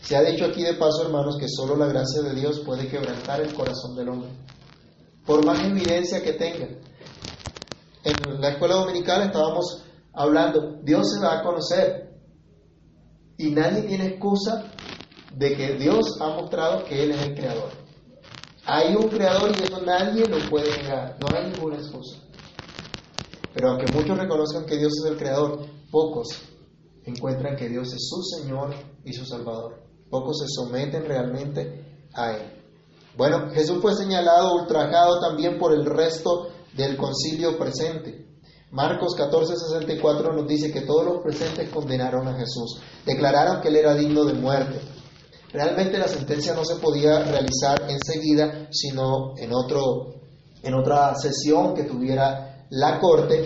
[0.00, 3.40] Se ha dicho aquí de paso, hermanos, que solo la gracia de Dios puede quebrantar
[3.40, 4.30] el corazón del hombre,
[5.26, 6.68] por más evidencia que tenga.
[8.04, 9.82] En la escuela dominical estábamos
[10.12, 12.20] hablando, Dios se va a conocer
[13.36, 14.70] y nadie tiene excusa
[15.36, 17.70] de que Dios ha mostrado que Él es el creador.
[18.64, 22.16] Hay un creador y eso nadie lo puede negar, no hay ninguna excusa.
[23.54, 26.28] Pero aunque muchos reconozcan que Dios es el creador, pocos
[27.04, 28.74] encuentran que Dios es su Señor
[29.04, 29.82] y su Salvador.
[30.10, 32.52] Pocos se someten realmente a Él.
[33.16, 38.26] Bueno, Jesús fue señalado, ultrajado también por el resto del concilio presente.
[38.70, 43.94] Marcos 14:64 nos dice que todos los presentes condenaron a Jesús, declararon que Él era
[43.94, 44.95] digno de muerte.
[45.52, 50.14] Realmente la sentencia no se podía realizar enseguida, sino en, otro,
[50.62, 53.44] en otra sesión que tuviera la corte,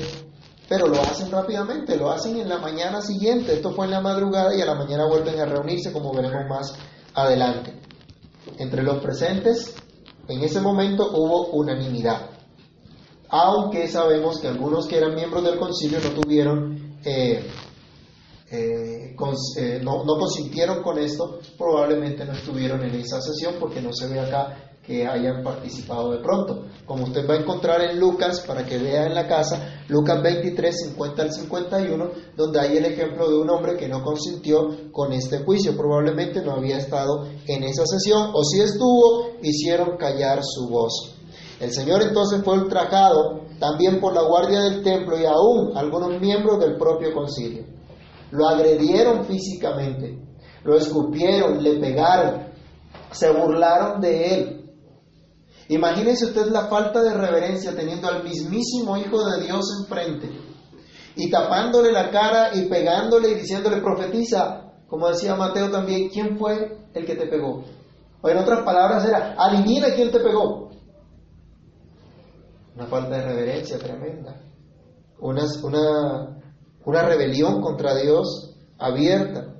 [0.69, 3.55] pero lo hacen rápidamente, lo hacen en la mañana siguiente.
[3.55, 6.75] Esto fue en la madrugada y a la mañana vuelven a reunirse, como veremos más
[7.15, 7.81] adelante.
[8.59, 9.75] Entre los presentes,
[10.29, 12.31] en ese momento hubo unanimidad,
[13.29, 17.45] aunque sabemos que algunos que eran miembros del concilio no tuvieron eh,
[18.53, 19.15] eh,
[19.59, 24.09] eh, no, no, consintieron con esto, probablemente no estuvieron en esa sesión porque no se
[24.09, 26.65] ve acá que hayan participado de pronto.
[26.85, 30.89] Como usted va a encontrar en Lucas, para que vea en la casa, Lucas 23,
[30.89, 35.45] 50 al 51, donde hay el ejemplo de un hombre que no consintió con este
[35.45, 35.77] juicio.
[35.77, 41.15] Probablemente no había estado en esa sesión, o si estuvo, hicieron callar su voz.
[41.61, 46.59] El Señor entonces fue ultrajado también por la guardia del templo y aún algunos miembros
[46.59, 47.81] del propio concilio
[48.31, 50.19] lo agredieron físicamente,
[50.65, 52.47] lo escupieron, le pegaron,
[53.11, 54.57] se burlaron de él.
[55.69, 60.29] Imagínese usted la falta de reverencia teniendo al mismísimo Hijo de Dios enfrente
[61.15, 66.77] y tapándole la cara y pegándole y diciéndole profetiza, como decía Mateo también, ¿quién fue
[66.93, 67.65] el que te pegó?
[68.23, 70.71] O en otras palabras era, adivina quién te pegó.
[72.75, 74.41] Una falta de reverencia tremenda.
[75.21, 76.40] Una, una
[76.85, 79.55] una rebelión contra Dios abierta.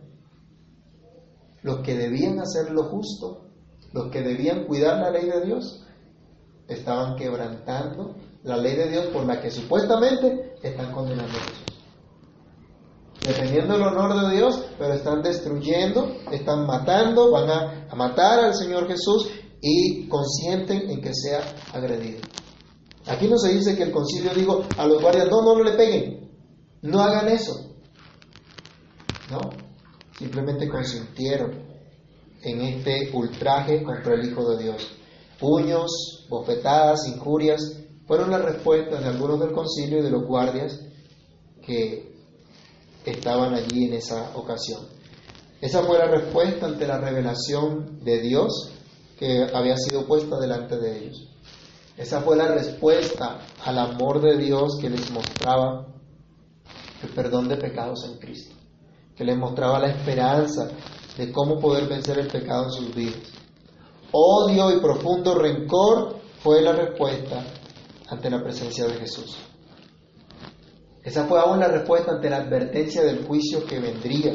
[1.63, 3.49] Los que debían hacer lo justo,
[3.93, 5.85] los que debían cuidar la ley de Dios,
[6.69, 8.15] estaban quebrantando
[8.45, 11.71] la ley de Dios por la que supuestamente están condenando a Jesús.
[13.27, 18.89] Defendiendo el honor de Dios, pero están destruyendo, están matando, van a, matar al Señor
[18.89, 19.29] Jesús
[19.61, 21.41] y consienten en que sea
[21.75, 22.21] agredido.
[23.07, 25.73] Aquí no se dice que el concilio dijo a los guardias, no, no, no le
[25.73, 26.30] peguen,
[26.83, 27.75] no hagan eso.
[29.31, 29.41] No,
[30.19, 31.71] simplemente consintieron
[32.43, 34.97] en este ultraje contra el Hijo de Dios.
[35.39, 37.61] Puños, bofetadas, injurias,
[38.07, 40.81] fueron las respuestas de algunos del concilio y de los guardias
[41.65, 42.11] que
[43.05, 44.87] estaban allí en esa ocasión.
[45.61, 48.73] Esa fue la respuesta ante la revelación de Dios
[49.19, 51.29] que había sido puesta delante de ellos.
[51.97, 55.87] Esa fue la respuesta al amor de Dios que les mostraba
[57.03, 58.55] el perdón de pecados en Cristo,
[59.17, 60.69] que les mostraba la esperanza
[61.17, 63.33] de cómo poder vencer el pecado en sus vidas.
[64.13, 67.45] Odio y profundo rencor fue la respuesta
[68.09, 69.37] ante la presencia de Jesús.
[71.03, 74.35] Esa fue aún la respuesta ante la advertencia del juicio que vendría.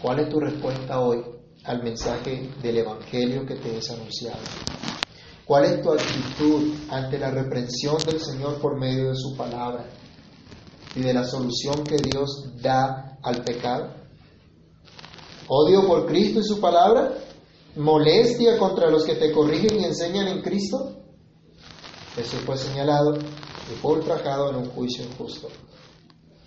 [0.00, 1.22] ¿Cuál es tu respuesta hoy
[1.64, 4.40] al mensaje del Evangelio que te es anunciado?
[5.44, 9.84] ¿Cuál es tu actitud ante la reprensión del Señor por medio de su palabra?
[10.94, 13.92] Y de la solución que Dios da al pecado.
[15.48, 17.12] Odio por Cristo y su palabra,
[17.76, 20.96] molestia contra los que te corrigen y enseñan en Cristo.
[22.14, 25.48] Jesús fue señalado y fue ultrajado en un juicio injusto.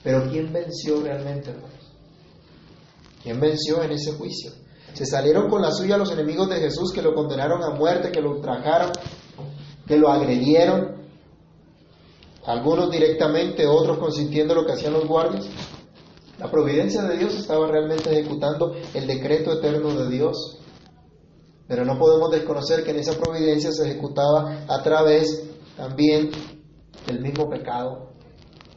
[0.04, 1.93] Pero ¿quién venció realmente, hermanos?
[3.22, 4.52] ¿Quién venció en ese juicio?
[4.93, 8.22] Se salieron con la suya los enemigos de Jesús que lo condenaron a muerte, que
[8.22, 8.91] lo ultrajaron,
[9.86, 10.97] que lo agredieron,
[12.48, 15.48] algunos directamente, otros consintiendo lo que hacían los guardias.
[16.39, 20.58] La providencia de Dios estaba realmente ejecutando el decreto eterno de Dios.
[21.68, 26.32] Pero no podemos desconocer que en esa providencia se ejecutaba a través también
[27.06, 28.14] del mismo pecado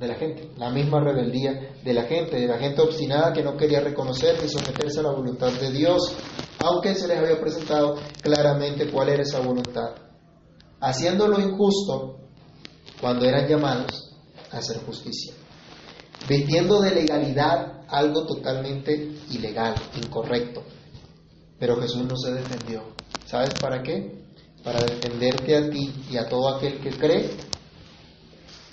[0.00, 3.56] de la gente, la misma rebeldía de la gente, de la gente obstinada que no
[3.56, 6.16] quería reconocer ni someterse a la voluntad de Dios,
[6.58, 9.90] aunque se les había presentado claramente cuál era esa voluntad.
[10.80, 12.16] Haciendo lo injusto,
[13.00, 14.10] cuando eran llamados
[14.50, 15.32] a hacer justicia,
[16.28, 20.62] vistiendo de legalidad algo totalmente ilegal, incorrecto.
[21.58, 22.82] Pero Jesús no se defendió.
[23.26, 24.24] ¿Sabes para qué?
[24.62, 27.30] Para defenderte a ti y a todo aquel que cree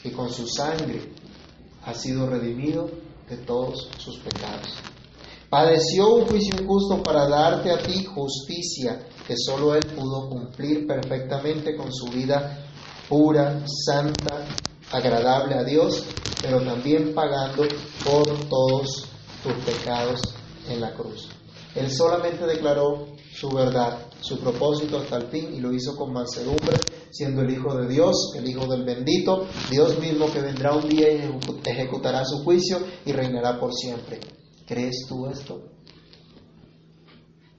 [0.03, 1.01] que con su sangre
[1.85, 2.89] ha sido redimido
[3.29, 4.67] de todos sus pecados.
[5.49, 11.75] Padeció un juicio injusto para darte a ti justicia que solo Él pudo cumplir perfectamente
[11.75, 12.66] con su vida
[13.07, 14.45] pura, santa,
[14.91, 16.03] agradable a Dios,
[16.41, 17.63] pero también pagando
[18.03, 19.07] por todos
[19.43, 20.21] tus pecados
[20.69, 21.29] en la cruz.
[21.75, 26.77] Él solamente declaró su verdad, su propósito hasta el fin y lo hizo con mansedumbre,
[27.11, 31.11] siendo el Hijo de Dios, el Hijo del bendito, Dios mismo que vendrá un día
[31.11, 34.19] y ejecutará su juicio y reinará por siempre.
[34.65, 35.61] ¿Crees tú esto?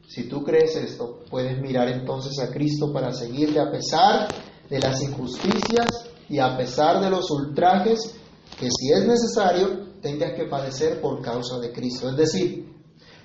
[0.08, 4.28] Si tú crees esto, puedes mirar entonces a Cristo para seguirle a pesar
[4.68, 5.86] de las injusticias
[6.28, 8.14] y a pesar de los ultrajes
[8.58, 12.10] que si es necesario tengas que padecer por causa de Cristo.
[12.10, 12.68] Es decir,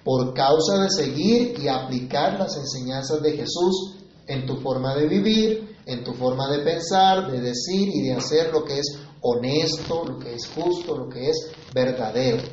[0.03, 3.95] por causa de seguir y aplicar las enseñanzas de Jesús
[4.27, 8.51] en tu forma de vivir, en tu forma de pensar, de decir y de hacer
[8.51, 12.43] lo que es honesto, lo que es justo, lo que es verdadero.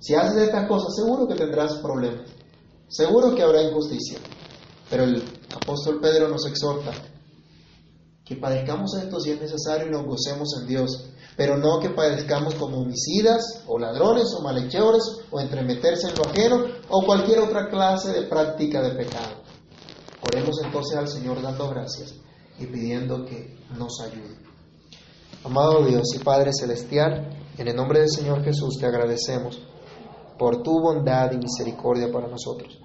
[0.00, 2.28] Si haces estas cosas, seguro que tendrás problemas,
[2.88, 4.18] seguro que habrá injusticia.
[4.88, 5.22] Pero el
[5.54, 6.92] apóstol Pedro nos exhorta
[8.28, 12.54] que padezcamos esto si es necesario y nos gocemos en Dios, pero no que padezcamos
[12.56, 18.12] como homicidas o ladrones o malhechores o entremeterse en lo ajeno o cualquier otra clase
[18.12, 19.42] de práctica de pecado.
[20.22, 22.16] Oremos entonces al Señor dando gracias
[22.58, 24.36] y pidiendo que nos ayude.
[25.42, 29.58] Amado Dios y Padre Celestial, en el nombre del Señor Jesús te agradecemos
[30.38, 32.78] por tu bondad y misericordia para nosotros.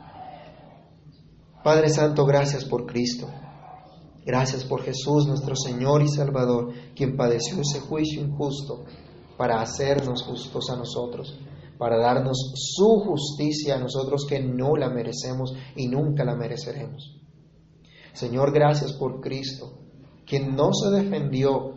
[1.65, 3.27] Padre Santo, gracias por Cristo.
[4.25, 8.85] Gracias por Jesús, nuestro Señor y Salvador, quien padeció ese juicio injusto
[9.37, 11.37] para hacernos justos a nosotros,
[11.77, 17.19] para darnos su justicia a nosotros que no la merecemos y nunca la mereceremos.
[18.13, 19.73] Señor, gracias por Cristo,
[20.25, 21.73] quien no se defendió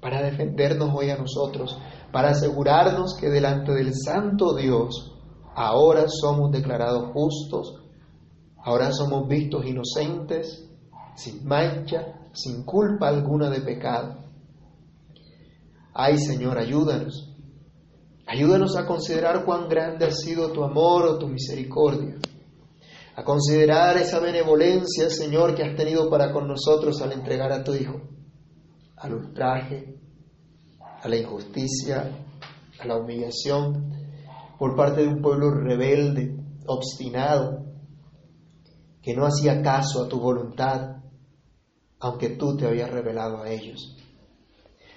[0.00, 1.76] para defendernos hoy a nosotros,
[2.12, 5.12] para asegurarnos que delante del Santo Dios
[5.56, 7.82] ahora somos declarados justos,
[8.62, 10.65] ahora somos vistos inocentes
[11.16, 14.16] sin mancha, sin culpa alguna de pecado.
[15.94, 17.32] Ay Señor, ayúdanos.
[18.26, 22.16] Ayúdanos a considerar cuán grande ha sido tu amor o tu misericordia.
[23.14, 27.72] A considerar esa benevolencia, Señor, que has tenido para con nosotros al entregar a tu
[27.72, 28.02] Hijo.
[28.96, 29.96] Al ultraje,
[31.02, 32.10] a la injusticia,
[32.78, 33.92] a la humillación
[34.58, 36.36] por parte de un pueblo rebelde,
[36.66, 37.64] obstinado,
[39.02, 40.96] que no hacía caso a tu voluntad,
[42.00, 43.96] aunque tú te habías revelado a ellos.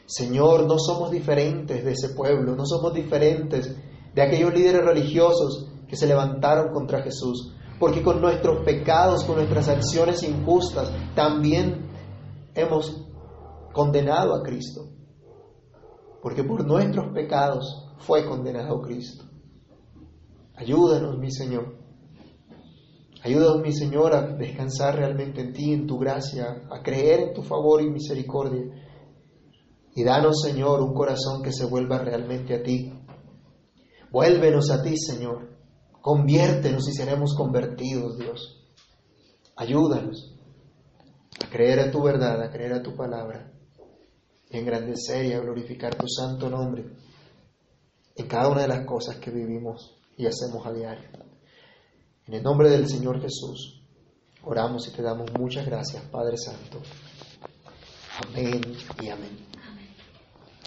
[0.05, 3.75] Señor, no somos diferentes de ese pueblo, no somos diferentes
[4.13, 9.69] de aquellos líderes religiosos que se levantaron contra Jesús, porque con nuestros pecados, con nuestras
[9.69, 11.89] acciones injustas, también
[12.55, 13.05] hemos
[13.71, 14.89] condenado a Cristo,
[16.21, 19.25] porque por nuestros pecados fue condenado Cristo.
[20.55, 21.78] Ayúdanos, mi Señor,
[23.21, 27.43] Ayúdanos, mi Señor, a descansar realmente en ti, en tu gracia, a creer en tu
[27.43, 28.63] favor y misericordia.
[29.93, 32.93] Y danos, Señor, un corazón que se vuelva realmente a ti.
[34.11, 35.49] Vuélvenos a ti, Señor.
[36.01, 38.71] Conviértenos y seremos convertidos, Dios.
[39.57, 40.37] Ayúdanos
[41.43, 43.51] a creer a tu verdad, a creer a tu palabra,
[44.49, 46.85] y engrandecer y a glorificar tu santo nombre
[48.15, 51.28] en cada una de las cosas que vivimos y hacemos a diario.
[52.29, 53.81] En el nombre del Señor Jesús,
[54.43, 56.79] oramos y te damos muchas gracias, Padre Santo.
[58.23, 58.61] Amén
[59.01, 59.47] y amén.